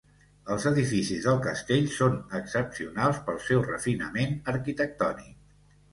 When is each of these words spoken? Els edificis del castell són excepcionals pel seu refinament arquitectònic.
Els 0.53 0.63
edificis 0.69 1.27
del 1.27 1.37
castell 1.43 1.85
són 1.97 2.17
excepcionals 2.41 3.21
pel 3.29 3.39
seu 3.49 3.63
refinament 3.69 4.35
arquitectònic. 4.55 5.41